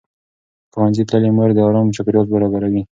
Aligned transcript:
ښوونځې 0.71 1.03
تللې 1.09 1.31
مور 1.37 1.49
د 1.53 1.59
ارام 1.67 1.87
چاپېریال 1.95 2.25
برابروي. 2.33 2.81